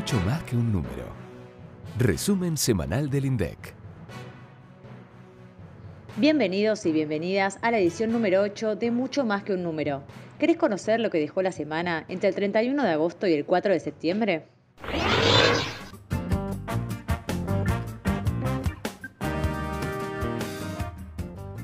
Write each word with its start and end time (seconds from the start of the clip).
mucho 0.00 0.18
más 0.20 0.42
que 0.44 0.56
un 0.56 0.72
número. 0.72 1.04
Resumen 1.98 2.56
semanal 2.56 3.10
del 3.10 3.26
INDEC. 3.26 3.74
Bienvenidos 6.16 6.86
y 6.86 6.92
bienvenidas 6.92 7.58
a 7.60 7.70
la 7.70 7.80
edición 7.80 8.10
número 8.10 8.40
8 8.40 8.76
de 8.76 8.90
Mucho 8.92 9.26
más 9.26 9.42
que 9.42 9.52
un 9.52 9.62
número. 9.62 10.02
¿Querés 10.38 10.56
conocer 10.56 11.00
lo 11.00 11.10
que 11.10 11.18
dejó 11.18 11.42
la 11.42 11.52
semana 11.52 12.06
entre 12.08 12.30
el 12.30 12.34
31 12.34 12.82
de 12.82 12.88
agosto 12.88 13.26
y 13.26 13.34
el 13.34 13.44
4 13.44 13.74
de 13.74 13.80
septiembre? 13.80 14.46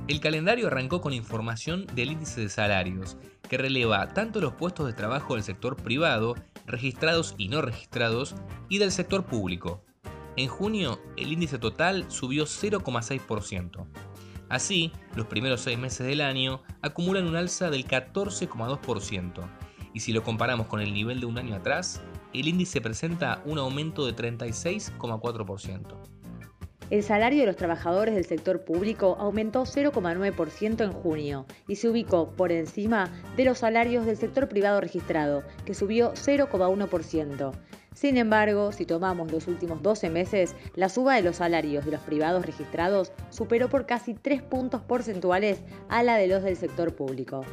El 0.08 0.20
calendario 0.20 0.68
arrancó 0.68 1.00
con 1.00 1.12
información 1.12 1.84
del 1.94 2.12
índice 2.12 2.40
de 2.40 2.48
salarios, 2.48 3.16
que 3.48 3.58
releva 3.58 4.14
tanto 4.14 4.40
los 4.40 4.52
puestos 4.52 4.86
de 4.86 4.92
trabajo 4.92 5.34
del 5.34 5.42
sector 5.42 5.74
privado, 5.74 6.36
registrados 6.64 7.34
y 7.38 7.48
no 7.48 7.60
registrados, 7.60 8.36
y 8.68 8.78
del 8.78 8.92
sector 8.92 9.24
público. 9.24 9.82
En 10.36 10.46
junio, 10.46 11.00
el 11.16 11.32
índice 11.32 11.58
total 11.58 12.08
subió 12.08 12.44
0,6%. 12.44 13.84
Así, 14.48 14.92
los 15.16 15.26
primeros 15.26 15.62
seis 15.62 15.76
meses 15.76 16.06
del 16.06 16.20
año 16.20 16.62
acumulan 16.82 17.26
un 17.26 17.34
alza 17.34 17.68
del 17.68 17.84
14,2%, 17.84 19.42
y 19.92 20.00
si 20.00 20.12
lo 20.12 20.22
comparamos 20.22 20.68
con 20.68 20.80
el 20.80 20.94
nivel 20.94 21.18
de 21.18 21.26
un 21.26 21.36
año 21.36 21.56
atrás, 21.56 22.00
el 22.32 22.46
índice 22.46 22.80
presenta 22.80 23.42
un 23.44 23.58
aumento 23.58 24.06
de 24.06 24.14
36,4%. 24.14 26.15
El 26.88 27.02
salario 27.02 27.40
de 27.40 27.46
los 27.46 27.56
trabajadores 27.56 28.14
del 28.14 28.26
sector 28.26 28.64
público 28.64 29.16
aumentó 29.18 29.64
0,9% 29.64 30.84
en 30.84 30.92
junio 30.92 31.44
y 31.66 31.76
se 31.76 31.88
ubicó 31.88 32.30
por 32.30 32.52
encima 32.52 33.10
de 33.36 33.44
los 33.44 33.58
salarios 33.58 34.06
del 34.06 34.16
sector 34.16 34.48
privado 34.48 34.80
registrado, 34.80 35.42
que 35.64 35.74
subió 35.74 36.12
0,1%. 36.12 37.52
Sin 37.92 38.18
embargo, 38.18 38.70
si 38.70 38.86
tomamos 38.86 39.32
los 39.32 39.48
últimos 39.48 39.82
12 39.82 40.10
meses, 40.10 40.54
la 40.76 40.88
suba 40.88 41.16
de 41.16 41.22
los 41.22 41.36
salarios 41.36 41.84
de 41.84 41.90
los 41.90 42.00
privados 42.02 42.46
registrados 42.46 43.10
superó 43.30 43.68
por 43.68 43.86
casi 43.86 44.14
3 44.14 44.42
puntos 44.42 44.80
porcentuales 44.82 45.62
a 45.88 46.04
la 46.04 46.16
de 46.16 46.28
los 46.28 46.44
del 46.44 46.56
sector 46.56 46.94
público. 46.94 47.44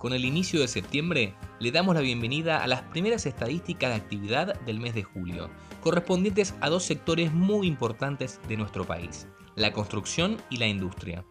Con 0.00 0.14
el 0.14 0.24
inicio 0.24 0.60
de 0.60 0.68
septiembre, 0.68 1.34
le 1.58 1.72
damos 1.72 1.94
la 1.94 2.00
bienvenida 2.00 2.64
a 2.64 2.66
las 2.66 2.80
primeras 2.80 3.26
estadísticas 3.26 3.90
de 3.90 3.96
actividad 3.96 4.58
del 4.60 4.80
mes 4.80 4.94
de 4.94 5.02
julio, 5.02 5.50
correspondientes 5.82 6.54
a 6.62 6.70
dos 6.70 6.84
sectores 6.84 7.34
muy 7.34 7.66
importantes 7.66 8.40
de 8.48 8.56
nuestro 8.56 8.86
país, 8.86 9.28
la 9.56 9.74
construcción 9.74 10.38
y 10.48 10.56
la 10.56 10.68
industria. 10.68 11.22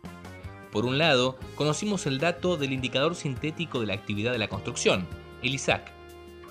Por 0.71 0.85
un 0.85 0.99
lado, 0.99 1.39
conocimos 1.55 2.05
el 2.05 2.19
dato 2.19 2.57
del 2.57 2.71
indicador 2.71 3.15
sintético 3.15 3.79
de 3.79 3.87
la 3.87 3.95
actividad 3.95 4.33
de 4.33 4.37
la 4.37 4.49
construcción, 4.49 5.07
el 5.41 5.55
ISAC. 5.55 5.91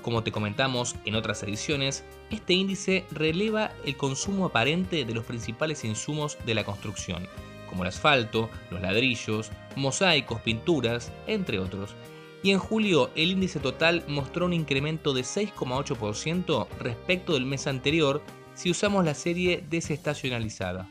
Como 0.02 0.24
te 0.24 0.32
comentamos 0.32 0.96
en 1.04 1.14
otras 1.14 1.44
ediciones, 1.44 2.04
este 2.30 2.52
índice 2.52 3.06
releva 3.12 3.70
el 3.86 3.96
consumo 3.96 4.46
aparente 4.46 5.04
de 5.04 5.14
los 5.14 5.24
principales 5.24 5.84
insumos 5.84 6.36
de 6.44 6.56
la 6.56 6.64
construcción, 6.64 7.28
como 7.68 7.82
el 7.82 7.88
asfalto, 7.88 8.50
los 8.70 8.80
ladrillos, 8.80 9.50
mosaicos, 9.76 10.40
pinturas, 10.40 11.12
entre 11.26 11.58
otros, 11.58 11.94
y 12.42 12.50
en 12.50 12.58
julio 12.58 13.10
el 13.14 13.32
índice 13.32 13.60
total 13.60 14.04
mostró 14.08 14.46
un 14.46 14.52
incremento 14.52 15.12
de 15.12 15.22
6,8% 15.22 16.68
respecto 16.78 17.34
del 17.34 17.46
mes 17.46 17.66
anterior 17.66 18.22
si 18.54 18.70
usamos 18.70 19.04
la 19.04 19.14
serie 19.14 19.64
desestacionalizada. 19.68 20.88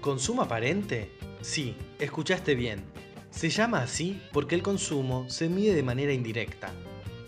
¿Consumo 0.00 0.42
aparente? 0.42 1.10
Sí, 1.40 1.74
escuchaste 1.98 2.54
bien. 2.54 2.84
Se 3.30 3.50
llama 3.50 3.80
así 3.80 4.20
porque 4.32 4.54
el 4.54 4.62
consumo 4.62 5.28
se 5.28 5.48
mide 5.48 5.74
de 5.74 5.82
manera 5.82 6.12
indirecta. 6.12 6.72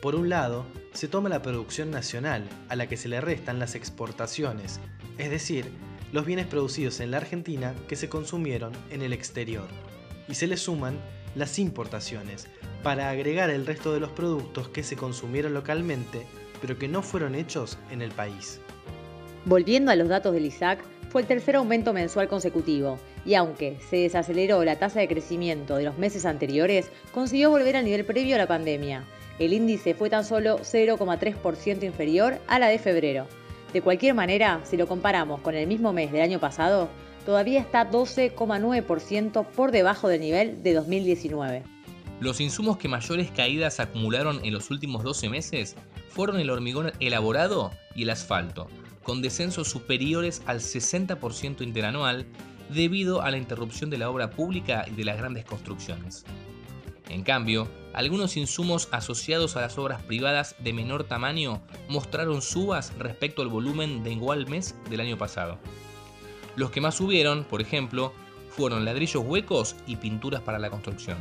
Por 0.00 0.14
un 0.14 0.28
lado, 0.28 0.67
se 0.92 1.09
toma 1.09 1.28
la 1.28 1.42
producción 1.42 1.91
nacional, 1.91 2.48
a 2.69 2.77
la 2.77 2.87
que 2.87 2.97
se 2.97 3.09
le 3.09 3.20
restan 3.20 3.59
las 3.59 3.75
exportaciones, 3.75 4.81
es 5.19 5.31
decir, 5.31 5.66
los 6.12 6.27
bienes 6.27 6.47
producidos 6.47 7.00
en 7.00 7.11
la 7.11 7.19
Argentina 7.19 7.75
que 7.89 7.97
se 7.97 8.09
consumieron 8.09 8.72
en 8.91 9.03
el 9.03 9.12
exterior, 9.12 9.67
y 10.28 10.34
se 10.34 10.47
le 10.47 10.56
suman 10.56 10.99
las 11.34 11.59
importaciones, 11.59 12.49
para 12.83 13.11
agregar 13.11 13.50
el 13.50 13.67
resto 13.67 13.93
de 13.93 14.00
los 14.00 14.11
productos 14.11 14.69
que 14.69 14.83
se 14.83 14.97
consumieron 14.97 15.55
localmente, 15.55 16.27
pero 16.61 16.78
que 16.78 16.89
no 16.89 17.03
fueron 17.03 17.34
hechos 17.34 17.78
en 17.91 18.03
el 18.03 18.11
país. 18.11 18.61
Volviendo 19.44 19.91
a 19.91 19.97
los 19.97 20.09
datos 20.09 20.33
del 20.33 20.47
ISAC, 20.47 20.83
fue 21.11 21.22
el 21.22 21.28
tercer 21.28 21.56
aumento 21.56 21.93
mensual 21.93 22.28
consecutivo, 22.28 22.99
y 23.25 23.34
aunque 23.34 23.78
se 23.88 23.97
desaceleró 23.97 24.65
la 24.65 24.78
tasa 24.78 25.00
de 25.00 25.09
crecimiento 25.09 25.77
de 25.77 25.84
los 25.84 25.99
meses 25.99 26.27
anteriores, 26.27 26.91
consiguió 27.12 27.50
volver 27.50 27.77
al 27.77 27.84
nivel 27.84 28.05
previo 28.05 28.34
a 28.34 28.38
la 28.38 28.49
pandemia. 28.49 29.05
El 29.38 29.53
índice 29.53 29.94
fue 29.94 30.11
tan 30.11 30.25
solo 30.25 30.59
0,3% 30.61 31.84
inferior 31.84 32.38
a 32.47 32.59
la 32.59 32.69
de 32.69 32.78
febrero. 32.78 33.27
De 33.76 33.82
cualquier 33.82 34.14
manera, 34.14 34.62
si 34.64 34.78
lo 34.78 34.87
comparamos 34.87 35.42
con 35.42 35.54
el 35.54 35.66
mismo 35.66 35.92
mes 35.92 36.10
del 36.10 36.22
año 36.22 36.41
pasado, 36.41 36.88
todavía 37.26 37.60
está 37.60 37.91
12,9% 37.91 39.47
por 39.48 39.70
debajo 39.70 40.09
del 40.09 40.22
nivel 40.22 40.62
de 40.62 40.72
2019. 40.72 41.62
Los 42.19 42.41
insumos 42.41 42.78
que 42.78 42.88
mayores 42.88 43.31
caídas 43.31 43.78
acumularon 43.78 44.42
en 44.42 44.54
los 44.54 44.70
últimos 44.70 45.04
12 45.04 45.28
meses 45.28 45.76
fueron 46.09 46.41
el 46.41 46.48
hormigón 46.48 46.91
elaborado 47.00 47.70
y 47.94 48.04
el 48.04 48.09
asfalto, 48.09 48.69
con 49.03 49.20
descensos 49.20 49.69
superiores 49.69 50.41
al 50.47 50.60
60% 50.60 51.60
interanual 51.60 52.25
debido 52.70 53.20
a 53.20 53.31
la 53.31 53.37
interrupción 53.37 53.91
de 53.91 53.98
la 53.98 54.08
obra 54.08 54.31
pública 54.31 54.87
y 54.91 54.93
de 54.93 55.04
las 55.04 55.19
grandes 55.19 55.44
construcciones. 55.44 56.25
En 57.09 57.22
cambio, 57.22 57.69
algunos 57.93 58.37
insumos 58.37 58.89
asociados 58.93 59.56
a 59.56 59.61
las 59.61 59.78
obras 59.78 60.03
privadas 60.03 60.56
de 60.59 60.72
menor 60.72 61.05
tamaño 61.05 61.62
mostraron 61.89 62.43
subas 62.43 62.93
respecto 62.99 63.43
al 63.43 63.49
volumen 63.49 64.03
de 64.05 64.12
igual 64.12 64.47
mes 64.49 64.75
del 64.91 65.00
año 65.00 65.17
pasado. 65.17 65.59
Los 66.56 66.71
que 66.71 66.81
más 66.81 66.97
subieron, 66.97 67.44
por 67.44 67.61
ejemplo, 67.61 68.12
fueron 68.50 68.84
ladrillos 68.84 69.22
huecos 69.25 69.77
y 69.87 69.97
pinturas 69.97 70.41
para 70.43 70.59
la 70.59 70.71
construcción. 70.71 71.19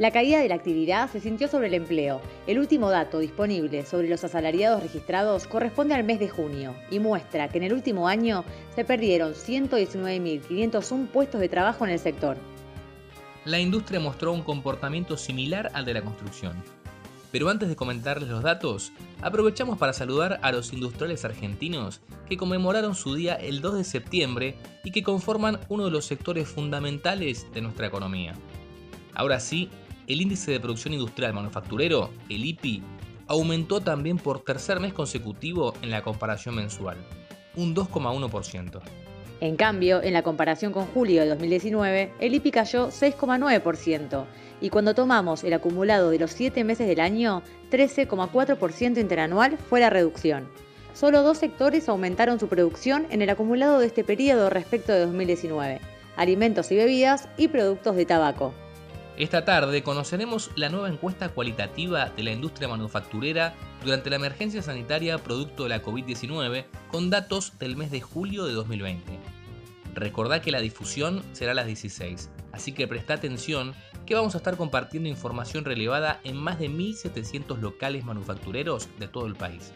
La 0.00 0.10
caída 0.10 0.38
de 0.38 0.48
la 0.48 0.54
actividad 0.54 1.10
se 1.10 1.20
sintió 1.20 1.46
sobre 1.46 1.66
el 1.66 1.74
empleo. 1.74 2.22
El 2.46 2.58
último 2.58 2.88
dato 2.88 3.18
disponible 3.18 3.84
sobre 3.84 4.08
los 4.08 4.24
asalariados 4.24 4.82
registrados 4.82 5.46
corresponde 5.46 5.94
al 5.94 6.04
mes 6.04 6.18
de 6.18 6.30
junio 6.30 6.74
y 6.90 6.98
muestra 6.98 7.48
que 7.48 7.58
en 7.58 7.64
el 7.64 7.74
último 7.74 8.08
año 8.08 8.44
se 8.74 8.86
perdieron 8.86 9.34
119.501 9.34 11.08
puestos 11.08 11.38
de 11.38 11.50
trabajo 11.50 11.84
en 11.84 11.90
el 11.90 11.98
sector. 11.98 12.38
La 13.46 13.58
industria 13.58 14.00
mostró 14.00 14.32
un 14.32 14.42
comportamiento 14.42 15.16
similar 15.16 15.70
al 15.72 15.86
de 15.86 15.94
la 15.94 16.02
construcción. 16.02 16.62
Pero 17.32 17.48
antes 17.48 17.68
de 17.68 17.76
comentarles 17.76 18.28
los 18.28 18.42
datos, 18.42 18.92
aprovechamos 19.22 19.78
para 19.78 19.92
saludar 19.94 20.40
a 20.42 20.52
los 20.52 20.72
industriales 20.72 21.24
argentinos 21.24 22.00
que 22.28 22.36
conmemoraron 22.36 22.94
su 22.94 23.14
día 23.14 23.34
el 23.36 23.60
2 23.60 23.76
de 23.76 23.84
septiembre 23.84 24.56
y 24.84 24.90
que 24.90 25.02
conforman 25.02 25.58
uno 25.68 25.86
de 25.86 25.90
los 25.90 26.04
sectores 26.04 26.48
fundamentales 26.48 27.46
de 27.54 27.62
nuestra 27.62 27.86
economía. 27.86 28.34
Ahora 29.14 29.40
sí, 29.40 29.70
el 30.06 30.20
índice 30.20 30.50
de 30.50 30.60
producción 30.60 30.92
industrial 30.92 31.32
manufacturero, 31.32 32.10
el 32.28 32.44
IPI, 32.44 32.82
aumentó 33.26 33.80
también 33.80 34.18
por 34.18 34.40
tercer 34.40 34.80
mes 34.80 34.92
consecutivo 34.92 35.72
en 35.82 35.90
la 35.90 36.02
comparación 36.02 36.56
mensual, 36.56 36.98
un 37.54 37.74
2,1%. 37.74 38.82
En 39.40 39.56
cambio, 39.56 40.02
en 40.02 40.12
la 40.12 40.22
comparación 40.22 40.70
con 40.70 40.84
julio 40.86 41.22
de 41.22 41.28
2019, 41.28 42.12
el 42.20 42.34
IPI 42.34 42.50
cayó 42.50 42.88
6,9%, 42.88 44.26
y 44.60 44.68
cuando 44.68 44.94
tomamos 44.94 45.44
el 45.44 45.54
acumulado 45.54 46.10
de 46.10 46.18
los 46.18 46.32
7 46.32 46.62
meses 46.62 46.86
del 46.86 47.00
año, 47.00 47.42
13,4% 47.70 49.00
interanual 49.00 49.56
fue 49.56 49.80
la 49.80 49.88
reducción. 49.88 50.46
Solo 50.92 51.22
dos 51.22 51.38
sectores 51.38 51.88
aumentaron 51.88 52.38
su 52.38 52.48
producción 52.48 53.06
en 53.08 53.22
el 53.22 53.30
acumulado 53.30 53.78
de 53.78 53.86
este 53.86 54.04
periodo 54.04 54.50
respecto 54.50 54.92
de 54.92 55.06
2019, 55.06 55.80
alimentos 56.16 56.70
y 56.70 56.76
bebidas 56.76 57.28
y 57.38 57.48
productos 57.48 57.96
de 57.96 58.04
tabaco. 58.04 58.52
Esta 59.16 59.44
tarde 59.44 59.82
conoceremos 59.82 60.50
la 60.56 60.68
nueva 60.70 60.88
encuesta 60.88 61.28
cualitativa 61.28 62.10
de 62.10 62.22
la 62.22 62.32
industria 62.32 62.68
manufacturera 62.68 63.54
durante 63.84 64.08
la 64.10 64.16
emergencia 64.16 64.62
sanitaria 64.62 65.18
producto 65.18 65.64
de 65.64 65.68
la 65.70 65.82
COVID-19 65.82 66.64
con 66.90 67.10
datos 67.10 67.58
del 67.58 67.76
mes 67.76 67.90
de 67.90 68.00
julio 68.00 68.46
de 68.46 68.52
2020. 68.54 69.39
Recordá 69.94 70.40
que 70.40 70.52
la 70.52 70.60
difusión 70.60 71.22
será 71.32 71.52
a 71.52 71.54
las 71.54 71.66
16, 71.66 72.30
así 72.52 72.72
que 72.72 72.88
presta 72.88 73.14
atención 73.14 73.74
que 74.06 74.14
vamos 74.14 74.34
a 74.34 74.38
estar 74.38 74.56
compartiendo 74.56 75.08
información 75.08 75.64
relevada 75.64 76.20
en 76.24 76.36
más 76.36 76.58
de 76.58 76.68
1.700 76.68 77.58
locales 77.58 78.04
manufactureros 78.04 78.88
de 78.98 79.08
todo 79.08 79.26
el 79.26 79.36
país. 79.36 79.72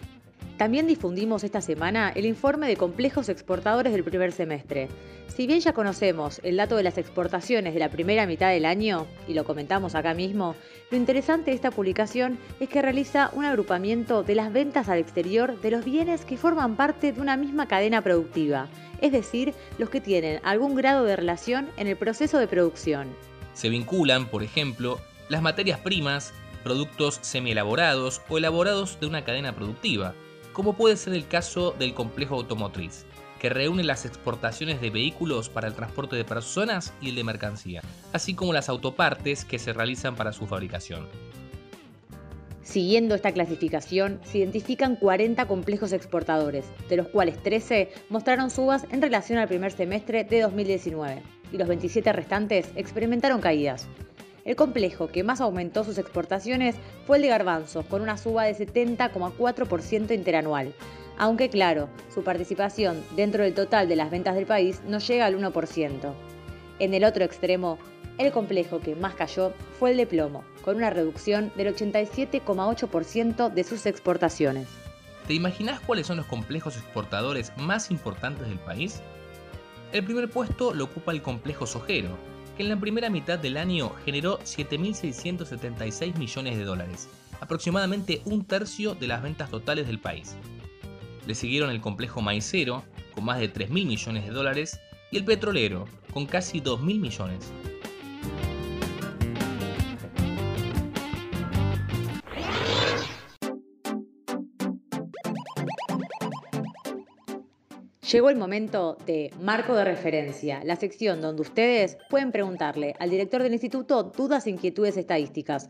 También 0.56 0.86
difundimos 0.86 1.42
esta 1.42 1.60
semana 1.60 2.12
el 2.14 2.26
informe 2.26 2.68
de 2.68 2.76
complejos 2.76 3.28
exportadores 3.28 3.92
del 3.92 4.04
primer 4.04 4.30
semestre. 4.30 4.88
Si 5.26 5.48
bien 5.48 5.58
ya 5.58 5.72
conocemos 5.72 6.40
el 6.44 6.56
dato 6.56 6.76
de 6.76 6.84
las 6.84 6.96
exportaciones 6.96 7.74
de 7.74 7.80
la 7.80 7.90
primera 7.90 8.24
mitad 8.24 8.50
del 8.50 8.64
año, 8.64 9.08
y 9.26 9.34
lo 9.34 9.44
comentamos 9.44 9.96
acá 9.96 10.14
mismo, 10.14 10.54
lo 10.92 10.96
interesante 10.96 11.50
de 11.50 11.56
esta 11.56 11.72
publicación 11.72 12.38
es 12.60 12.68
que 12.68 12.82
realiza 12.82 13.30
un 13.32 13.44
agrupamiento 13.44 14.22
de 14.22 14.36
las 14.36 14.52
ventas 14.52 14.88
al 14.88 15.00
exterior 15.00 15.60
de 15.60 15.72
los 15.72 15.84
bienes 15.84 16.24
que 16.24 16.36
forman 16.36 16.76
parte 16.76 17.12
de 17.12 17.20
una 17.20 17.36
misma 17.36 17.66
cadena 17.66 18.00
productiva, 18.02 18.68
es 19.00 19.10
decir, 19.10 19.54
los 19.78 19.90
que 19.90 20.00
tienen 20.00 20.40
algún 20.44 20.76
grado 20.76 21.04
de 21.04 21.16
relación 21.16 21.68
en 21.76 21.88
el 21.88 21.96
proceso 21.96 22.38
de 22.38 22.46
producción. 22.46 23.08
Se 23.54 23.70
vinculan, 23.70 24.26
por 24.26 24.44
ejemplo, 24.44 25.00
las 25.28 25.42
materias 25.42 25.80
primas, 25.80 26.32
productos 26.62 27.18
semi-elaborados 27.22 28.22
o 28.28 28.38
elaborados 28.38 29.00
de 29.00 29.06
una 29.06 29.24
cadena 29.24 29.52
productiva, 29.54 30.14
como 30.54 30.72
puede 30.72 30.96
ser 30.96 31.12
el 31.12 31.28
caso 31.28 31.72
del 31.72 31.92
complejo 31.92 32.36
automotriz, 32.36 33.04
que 33.38 33.50
reúne 33.50 33.84
las 33.84 34.06
exportaciones 34.06 34.80
de 34.80 34.88
vehículos 34.88 35.50
para 35.50 35.68
el 35.68 35.74
transporte 35.74 36.16
de 36.16 36.24
personas 36.24 36.94
y 37.02 37.10
el 37.10 37.16
de 37.16 37.24
mercancía, 37.24 37.82
así 38.14 38.32
como 38.32 38.54
las 38.54 38.70
autopartes 38.70 39.44
que 39.44 39.58
se 39.58 39.74
realizan 39.74 40.16
para 40.16 40.32
su 40.32 40.46
fabricación. 40.46 41.06
Siguiendo 42.62 43.14
esta 43.14 43.32
clasificación, 43.32 44.20
se 44.24 44.38
identifican 44.38 44.96
40 44.96 45.46
complejos 45.46 45.92
exportadores, 45.92 46.64
de 46.88 46.96
los 46.96 47.08
cuales 47.08 47.42
13 47.42 47.92
mostraron 48.08 48.50
subas 48.50 48.86
en 48.90 49.02
relación 49.02 49.38
al 49.38 49.48
primer 49.48 49.72
semestre 49.72 50.24
de 50.24 50.40
2019, 50.40 51.22
y 51.52 51.58
los 51.58 51.68
27 51.68 52.10
restantes 52.14 52.70
experimentaron 52.74 53.42
caídas. 53.42 53.86
El 54.44 54.56
complejo 54.56 55.08
que 55.08 55.24
más 55.24 55.40
aumentó 55.40 55.84
sus 55.84 55.96
exportaciones 55.96 56.76
fue 57.06 57.16
el 57.16 57.22
de 57.22 57.28
garbanzos, 57.28 57.86
con 57.86 58.02
una 58.02 58.18
suba 58.18 58.44
de 58.44 58.54
70,4% 58.54 60.14
interanual, 60.14 60.74
aunque 61.16 61.48
claro, 61.48 61.88
su 62.12 62.22
participación 62.22 63.02
dentro 63.16 63.42
del 63.42 63.54
total 63.54 63.88
de 63.88 63.96
las 63.96 64.10
ventas 64.10 64.34
del 64.34 64.44
país 64.44 64.82
no 64.86 64.98
llega 64.98 65.24
al 65.24 65.38
1%. 65.38 66.12
En 66.78 66.92
el 66.92 67.04
otro 67.04 67.24
extremo, 67.24 67.78
el 68.18 68.32
complejo 68.32 68.80
que 68.80 68.94
más 68.94 69.14
cayó 69.14 69.54
fue 69.78 69.92
el 69.92 69.96
de 69.96 70.06
plomo, 70.06 70.44
con 70.62 70.76
una 70.76 70.90
reducción 70.90 71.50
del 71.56 71.74
87,8% 71.74 73.50
de 73.50 73.64
sus 73.64 73.86
exportaciones. 73.86 74.68
¿Te 75.26 75.32
imaginas 75.32 75.80
cuáles 75.80 76.06
son 76.06 76.18
los 76.18 76.26
complejos 76.26 76.76
exportadores 76.76 77.50
más 77.56 77.90
importantes 77.90 78.46
del 78.46 78.58
país? 78.58 79.00
El 79.92 80.04
primer 80.04 80.28
puesto 80.28 80.74
lo 80.74 80.84
ocupa 80.84 81.12
el 81.12 81.22
complejo 81.22 81.66
sojero, 81.66 82.10
que 82.56 82.62
en 82.62 82.68
la 82.68 82.78
primera 82.78 83.10
mitad 83.10 83.38
del 83.38 83.56
año 83.56 83.92
generó 84.04 84.38
7.676 84.40 86.16
millones 86.16 86.56
de 86.56 86.64
dólares, 86.64 87.08
aproximadamente 87.40 88.22
un 88.24 88.44
tercio 88.44 88.94
de 88.94 89.06
las 89.06 89.22
ventas 89.22 89.50
totales 89.50 89.86
del 89.86 89.98
país. 89.98 90.36
Le 91.26 91.34
siguieron 91.34 91.70
el 91.70 91.80
complejo 91.80 92.20
maicero, 92.20 92.84
con 93.14 93.24
más 93.24 93.38
de 93.38 93.52
3.000 93.52 93.68
millones 93.86 94.24
de 94.24 94.30
dólares, 94.30 94.80
y 95.10 95.16
el 95.16 95.24
petrolero, 95.24 95.86
con 96.12 96.26
casi 96.26 96.60
2.000 96.60 97.00
millones. 97.00 97.52
Llegó 108.14 108.30
el 108.30 108.36
momento 108.36 108.96
de 109.06 109.32
Marco 109.40 109.74
de 109.74 109.82
Referencia, 109.82 110.62
la 110.62 110.76
sección 110.76 111.20
donde 111.20 111.42
ustedes 111.42 111.98
pueden 112.08 112.30
preguntarle 112.30 112.94
al 113.00 113.10
director 113.10 113.42
del 113.42 113.54
instituto 113.54 114.04
dudas 114.04 114.46
e 114.46 114.50
inquietudes 114.50 114.96
estadísticas. 114.96 115.68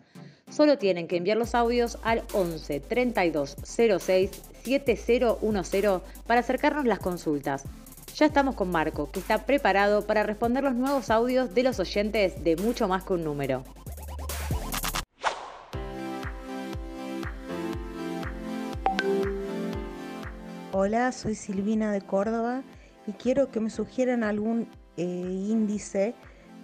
Solo 0.50 0.76
tienen 0.76 1.08
que 1.08 1.17
enviar 1.17 1.38
los 1.38 1.55
audios 1.55 1.96
al 2.02 2.23
11 2.35 2.81
32 2.81 3.56
06 3.64 4.31
7010 4.62 6.02
para 6.26 6.41
acercarnos 6.41 6.85
las 6.85 6.99
consultas. 6.99 7.64
Ya 8.14 8.26
estamos 8.26 8.56
con 8.56 8.70
Marco, 8.70 9.11
que 9.11 9.20
está 9.20 9.46
preparado 9.46 10.06
para 10.06 10.23
responder 10.23 10.64
los 10.64 10.75
nuevos 10.75 11.08
audios 11.08 11.55
de 11.55 11.62
los 11.62 11.81
oyentes 11.81 12.44
de 12.44 12.56
mucho 12.56 12.88
más 12.88 13.05
que 13.05 13.14
un 13.14 13.25
número. 13.25 13.64
Hola, 20.76 21.12
soy 21.12 21.37
Silvina 21.37 21.93
de 21.93 22.00
Córdoba 22.00 22.65
y 23.06 23.12
quiero 23.12 23.53
que 23.53 23.61
me 23.61 23.71
sugieran 23.71 24.25
algún 24.25 24.67
eh, 24.97 25.05
índice 25.05 26.17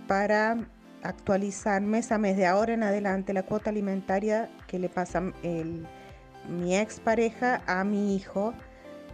para 0.08 0.66
actualizar 1.04 1.80
mes 1.80 2.10
a 2.10 2.18
mes 2.18 2.36
de 2.36 2.44
ahora 2.44 2.74
en 2.74 2.82
adelante 2.82 3.32
la 3.32 3.44
cuota 3.44 3.70
alimentaria 3.70 4.50
que 4.66 4.80
le 4.80 4.88
pasa 4.88 5.20
mi 5.20 6.76
expareja 6.76 7.62
a 7.68 7.84
mi 7.84 8.16
hijo, 8.16 8.52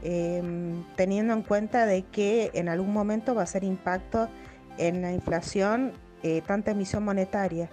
em, 0.02 0.82
teniendo 0.96 1.34
en 1.34 1.42
cuenta 1.42 1.84
de 1.84 2.04
que 2.04 2.50
en 2.54 2.70
algún 2.70 2.94
momento 2.94 3.34
va 3.34 3.42
a 3.42 3.46
ser 3.46 3.64
impacto 3.64 4.30
en 4.78 5.02
la 5.02 5.12
inflación, 5.12 5.92
eh, 6.22 6.40
tanta 6.46 6.70
emisión 6.70 7.04
monetaria. 7.04 7.68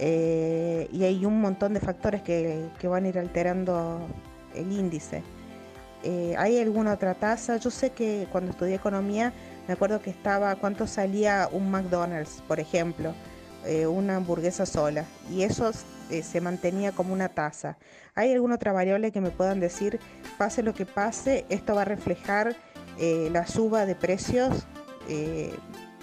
Eh, 0.00 0.88
y 0.90 1.04
hay 1.04 1.24
un 1.24 1.40
montón 1.40 1.72
de 1.72 1.78
factores 1.78 2.22
que 2.22 2.88
van 2.88 3.04
a 3.04 3.08
ir 3.10 3.18
alterando 3.20 4.00
el 4.56 4.72
índice. 4.72 5.22
Eh, 6.02 6.34
¿Hay 6.38 6.58
alguna 6.58 6.92
otra 6.92 7.14
tasa? 7.14 7.56
Yo 7.56 7.70
sé 7.70 7.90
que 7.90 8.28
cuando 8.30 8.52
estudié 8.52 8.74
economía 8.74 9.32
me 9.66 9.74
acuerdo 9.74 10.00
que 10.00 10.10
estaba 10.10 10.54
cuánto 10.56 10.86
salía 10.86 11.48
un 11.50 11.70
McDonald's, 11.70 12.42
por 12.46 12.60
ejemplo, 12.60 13.12
eh, 13.64 13.86
una 13.86 14.16
hamburguesa 14.16 14.64
sola, 14.64 15.04
y 15.28 15.42
eso 15.42 15.72
eh, 16.10 16.22
se 16.22 16.40
mantenía 16.40 16.92
como 16.92 17.12
una 17.12 17.28
tasa. 17.28 17.76
¿Hay 18.14 18.32
alguna 18.32 18.54
otra 18.54 18.72
variable 18.72 19.10
que 19.10 19.20
me 19.20 19.30
puedan 19.30 19.58
decir, 19.58 19.98
pase 20.38 20.62
lo 20.62 20.72
que 20.72 20.86
pase, 20.86 21.44
esto 21.48 21.74
va 21.74 21.82
a 21.82 21.84
reflejar 21.84 22.54
la 22.98 23.46
suba 23.46 23.84
de 23.84 23.94
precios 23.94 24.66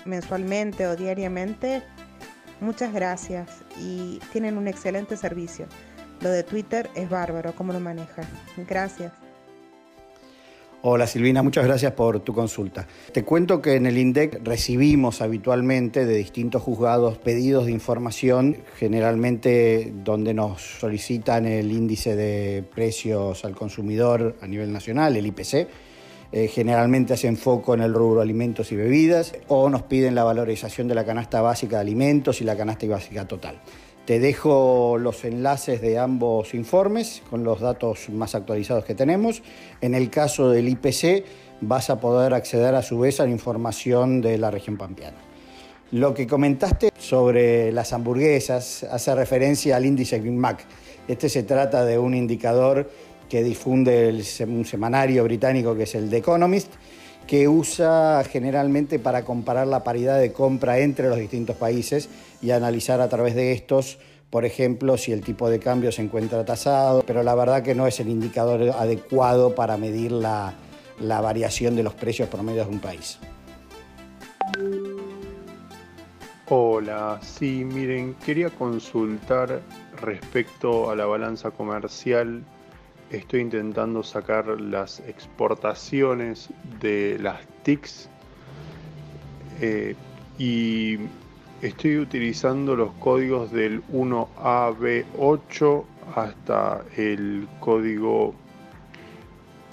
mensualmente 0.05 0.85
o 0.87 0.95
diariamente? 0.95 1.81
Muchas 2.59 2.93
gracias 2.93 3.49
y 3.79 4.19
tienen 4.31 4.57
un 4.57 4.67
excelente 4.67 5.17
servicio. 5.17 5.65
Lo 6.21 6.29
de 6.29 6.43
Twitter 6.43 6.89
es 6.95 7.09
bárbaro, 7.09 7.53
cómo 7.55 7.73
lo 7.73 7.79
manejan. 7.79 8.25
Gracias. 8.67 9.11
Hola 10.85 11.07
Silvina, 11.07 11.41
muchas 11.41 11.63
gracias 11.63 11.94
por 11.94 12.19
tu 12.19 12.33
consulta. 12.33 12.85
Te 13.13 13.24
cuento 13.24 13.62
que 13.62 13.75
en 13.75 13.85
el 13.85 13.97
INDEC 13.97 14.41
recibimos 14.44 15.21
habitualmente 15.21 16.06
de 16.06 16.18
distintos 16.18 16.62
juzgados 16.62 17.18
pedidos 17.18 17.68
de 17.68 17.71
información, 17.71 18.57
generalmente 18.75 19.94
donde 20.03 20.33
nos 20.33 20.62
solicitan 20.62 21.45
el 21.45 21.71
índice 21.71 22.18
de 22.18 22.65
precios 22.75 23.45
al 23.45 23.56
consumidor 23.56 24.35
a 24.41 24.47
nivel 24.47 24.74
nacional, 24.74 25.15
el 25.15 25.25
IPC. 25.27 25.69
Eh, 26.33 26.50
generalmente 26.50 27.13
hacen 27.13 27.38
foco 27.38 27.74
en 27.75 27.79
el 27.79 27.94
rubro 27.94 28.19
alimentos 28.19 28.69
y 28.74 28.75
bebidas 28.75 29.36
o 29.47 29.69
nos 29.69 29.83
piden 29.83 30.15
la 30.15 30.25
valorización 30.25 30.89
de 30.89 30.95
la 30.95 31.06
canasta 31.06 31.39
básica 31.39 31.77
de 31.77 31.81
alimentos 31.83 32.41
y 32.41 32.44
la 32.44 32.57
canasta 32.57 32.88
básica 32.88 33.25
total. 33.25 33.62
Te 34.05 34.19
dejo 34.19 34.97
los 35.00 35.23
enlaces 35.23 35.79
de 35.79 35.97
ambos 35.97 36.53
informes 36.53 37.21
con 37.29 37.45
los 37.45 37.61
datos 37.61 38.09
más 38.09 38.35
actualizados 38.35 38.83
que 38.83 38.95
tenemos. 38.95 39.41
En 39.79 39.95
el 39.95 40.09
caso 40.09 40.50
del 40.50 40.67
IPC 40.67 41.23
vas 41.61 41.89
a 41.89 42.01
poder 42.01 42.33
acceder 42.33 42.75
a 42.75 42.81
su 42.81 43.00
vez 43.00 43.21
a 43.21 43.23
la 43.23 43.31
información 43.31 44.19
de 44.19 44.38
la 44.38 44.51
región 44.51 44.77
pampeana. 44.77 45.15
Lo 45.91 46.13
que 46.13 46.27
comentaste 46.27 46.91
sobre 47.00 47.71
las 47.71 47.94
hamburguesas 47.94 48.83
hace 48.83 49.15
referencia 49.15 49.77
al 49.77 49.86
índice 49.86 50.19
Big 50.19 50.33
Mac. 50.33 50.65
Este 51.07 51.29
se 51.29 51.43
trata 51.43 51.86
de 51.86 51.98
un 51.98 52.13
indicador 52.13 52.89
que 53.29 53.41
difunde 53.41 54.22
un 54.45 54.65
semanario 54.65 55.24
británico 55.24 55.75
que 55.75 55.83
es 55.83 55.95
el 55.95 56.10
The 56.10 56.17
Economist, 56.17 56.74
que 57.25 57.48
usa 57.48 58.22
generalmente 58.29 59.00
para 59.00 59.24
comparar 59.24 59.67
la 59.67 59.81
paridad 59.81 60.19
de 60.19 60.33
compra 60.33 60.79
entre 60.79 61.07
los 61.07 61.17
distintos 61.17 61.55
países 61.55 62.10
y 62.43 62.51
analizar 62.51 63.00
a 63.00 63.07
través 63.07 63.35
de 63.35 63.53
estos, 63.53 63.97
por 64.29 64.43
ejemplo, 64.43 64.97
si 64.97 65.13
el 65.13 65.21
tipo 65.21 65.50
de 65.50 65.59
cambio 65.59 65.91
se 65.91 66.01
encuentra 66.01 66.43
tasado, 66.43 67.03
pero 67.07 67.23
la 67.23 67.33
verdad 67.35 67.63
que 67.63 67.73
no 67.73 67.88
es 67.88 68.00
el 68.01 68.09
indicador 68.09 68.62
adecuado 68.77 69.55
para 69.55 69.77
medir 69.77 70.12
la, 70.12 70.53
la 71.00 71.21
variación 71.21 71.75
de 71.75 71.83
los 71.83 71.93
precios 71.93 72.27
promedios 72.27 72.67
de 72.67 72.73
un 72.73 72.79
país. 72.79 73.17
Hola, 76.50 77.19
sí, 77.21 77.63
miren, 77.63 78.15
quería 78.15 78.50
consultar 78.50 79.62
respecto 80.01 80.89
a 80.89 80.95
la 80.95 81.05
balanza 81.05 81.51
comercial. 81.51 82.43
Estoy 83.09 83.39
intentando 83.39 84.03
sacar 84.03 84.47
las 84.59 85.00
exportaciones 85.01 86.50
de 86.81 87.17
las 87.21 87.39
TICs 87.63 88.09
eh, 89.62 89.95
y 90.38 90.97
Estoy 91.63 91.98
utilizando 91.98 92.75
los 92.75 92.91
códigos 93.00 93.51
del 93.53 93.82
1AB8 93.88 95.84
hasta 96.13 96.84
el 96.98 97.48
código 97.62 98.36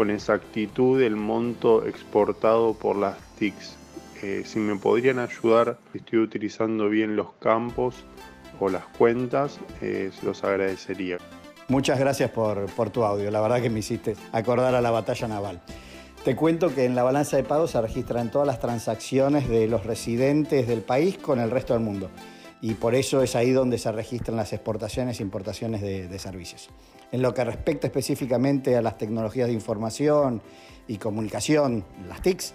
con 0.00 0.10
exactitud 0.10 1.02
el 1.02 1.14
monto 1.14 1.86
exportado 1.86 2.72
por 2.72 2.96
las 2.96 3.18
TICs. 3.38 3.76
Eh, 4.22 4.44
si 4.46 4.58
me 4.58 4.74
podrían 4.76 5.18
ayudar, 5.18 5.76
estoy 5.92 6.20
utilizando 6.20 6.88
bien 6.88 7.16
los 7.16 7.34
campos 7.34 7.96
o 8.60 8.70
las 8.70 8.86
cuentas, 8.96 9.60
eh, 9.82 10.10
los 10.22 10.42
agradecería. 10.42 11.18
Muchas 11.68 12.00
gracias 12.00 12.30
por, 12.30 12.64
por 12.72 12.88
tu 12.88 13.04
audio, 13.04 13.30
la 13.30 13.42
verdad 13.42 13.60
que 13.60 13.68
me 13.68 13.80
hiciste 13.80 14.16
acordar 14.32 14.74
a 14.74 14.80
la 14.80 14.90
batalla 14.90 15.28
naval. 15.28 15.60
Te 16.24 16.34
cuento 16.34 16.74
que 16.74 16.86
en 16.86 16.94
la 16.94 17.02
balanza 17.02 17.36
de 17.36 17.44
pagos 17.44 17.72
se 17.72 17.82
registran 17.82 18.30
todas 18.30 18.46
las 18.46 18.58
transacciones 18.58 19.50
de 19.50 19.68
los 19.68 19.84
residentes 19.84 20.66
del 20.66 20.80
país 20.80 21.18
con 21.18 21.40
el 21.40 21.50
resto 21.50 21.74
del 21.74 21.82
mundo. 21.82 22.08
Y 22.62 22.72
por 22.72 22.94
eso 22.94 23.22
es 23.22 23.36
ahí 23.36 23.50
donde 23.50 23.76
se 23.76 23.92
registran 23.92 24.38
las 24.38 24.54
exportaciones 24.54 25.20
e 25.20 25.22
importaciones 25.22 25.82
de, 25.82 26.18
servicios. 26.18 26.70
En 27.12 27.22
lo 27.22 27.34
que 27.34 27.44
respecta 27.44 27.88
específicamente 27.88 28.76
a 28.76 28.82
las 28.82 28.96
tecnologías 28.96 29.48
de 29.48 29.54
información 29.54 30.42
y 30.86 30.98
comunicación, 30.98 31.84
las 32.08 32.22
TICs, 32.22 32.54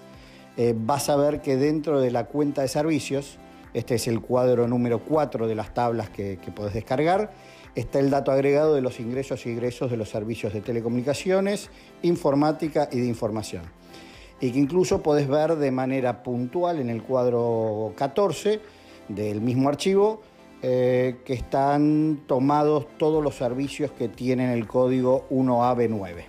eh, 0.58 0.74
vas 0.78 1.10
a 1.10 1.18
ver 1.18 1.42
que 1.42 1.58
dentro 1.58 2.00
de 2.00 2.12
la 2.12 2.26
cuenta 2.26 2.62
de 2.62 2.70
servicios, 2.70 3.38
este 3.74 3.96
es 3.96 4.08
el 4.08 4.22
cuadro 4.22 4.68
número 4.68 5.00
4 5.00 5.48
de 5.48 5.56
las 5.56 5.74
tablas 5.74 6.10
que, 6.10 6.40
que 6.44 6.52
podés 6.52 6.74
descargar, 6.74 7.32
está 7.76 8.00
el 8.00 8.10
dato 8.10 8.32
agregado 8.32 8.74
de 8.74 8.82
los 8.82 9.02
ingresos 9.02 9.46
y 9.46 9.50
egresos 9.50 9.92
de 9.92 9.98
los 9.98 10.10
servicios 10.10 10.54
de 10.54 10.62
telecomunicaciones, 10.62 11.70
informática 12.02 12.88
y 12.90 13.02
de 13.02 13.08
información. 13.08 13.64
Y 14.40 14.52
que 14.52 14.60
incluso 14.60 15.04
podés 15.04 15.28
ver 15.28 15.58
de 15.58 15.72
manera 15.72 16.24
puntual 16.24 16.80
en 16.80 16.90
el 16.90 17.04
cuadro 17.04 17.94
14 17.98 18.62
del 19.10 19.42
mismo 19.42 19.68
archivo 19.68 20.22
eh, 20.68 21.18
que 21.26 21.34
están 21.34 22.24
tomados 22.26 22.88
todos 22.98 23.24
los 23.24 23.36
servicios 23.36 23.92
que 23.92 24.08
tienen 24.08 24.50
el 24.50 24.66
código 24.66 25.28
1AB9. 25.30 26.26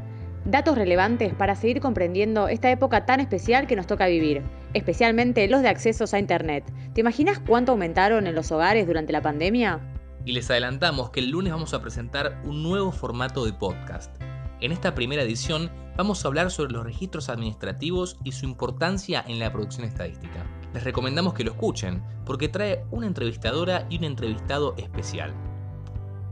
Datos 0.44 0.76
relevantes 0.76 1.34
para 1.34 1.54
seguir 1.54 1.80
comprendiendo 1.80 2.48
esta 2.48 2.70
época 2.70 3.06
tan 3.06 3.20
especial 3.20 3.66
que 3.66 3.76
nos 3.76 3.86
toca 3.86 4.06
vivir, 4.06 4.42
especialmente 4.74 5.48
los 5.48 5.62
de 5.62 5.68
accesos 5.68 6.14
a 6.14 6.18
Internet. 6.18 6.64
¿Te 6.94 7.00
imaginas 7.00 7.38
cuánto 7.38 7.72
aumentaron 7.72 8.26
en 8.26 8.34
los 8.34 8.50
hogares 8.50 8.86
durante 8.86 9.12
la 9.12 9.22
pandemia? 9.22 9.80
y 10.24 10.32
les 10.32 10.50
adelantamos 10.50 11.10
que 11.10 11.20
el 11.20 11.30
lunes 11.30 11.52
vamos 11.52 11.74
a 11.74 11.80
presentar 11.80 12.40
un 12.44 12.62
nuevo 12.62 12.92
formato 12.92 13.44
de 13.44 13.52
podcast. 13.52 14.14
En 14.60 14.72
esta 14.72 14.94
primera 14.94 15.22
edición 15.22 15.70
vamos 15.96 16.24
a 16.24 16.28
hablar 16.28 16.50
sobre 16.50 16.72
los 16.72 16.84
registros 16.84 17.28
administrativos 17.28 18.18
y 18.24 18.32
su 18.32 18.44
importancia 18.44 19.24
en 19.26 19.38
la 19.38 19.52
producción 19.52 19.86
estadística. 19.86 20.44
Les 20.74 20.84
recomendamos 20.84 21.34
que 21.34 21.44
lo 21.44 21.52
escuchen 21.52 22.02
porque 22.26 22.48
trae 22.48 22.84
una 22.90 23.06
entrevistadora 23.06 23.86
y 23.88 23.98
un 23.98 24.04
entrevistado 24.04 24.74
especial. 24.76 25.34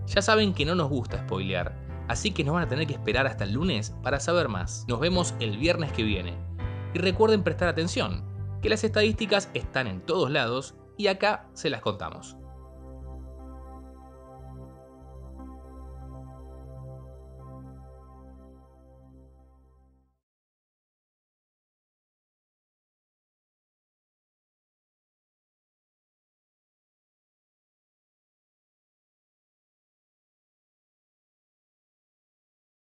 Ya 0.07 0.23
saben 0.23 0.55
que 0.55 0.65
no 0.65 0.75
nos 0.75 0.89
gusta 0.89 1.19
spoilear, 1.19 1.75
así 2.09 2.33
que 2.33 2.45
nos 2.45 2.55
van 2.55 2.65
a 2.65 2.69
tener 2.69 2.87
que 2.87 2.95
esperar 2.95 3.27
hasta 3.27 3.45
el 3.45 3.53
lunes 3.53 3.95
para 4.03 4.21
saber 4.21 4.49
más. 4.49 4.85
Nos 4.89 5.01
vemos 5.01 5.35
el 5.41 5.59
viernes 5.59 5.93
que 5.93 6.03
viene. 6.03 6.35
Y 6.95 6.99
recuerden 6.99 7.45
prestar 7.45 7.69
atención, 7.69 8.25
que 8.63 8.69
las 8.69 8.83
estadísticas 8.83 9.51
están 9.55 9.87
en 9.87 10.01
todos 10.01 10.31
lados 10.31 10.75
y 10.97 11.07
acá 11.07 11.49
se 11.53 11.71
las 11.71 11.81
contamos. 11.81 12.37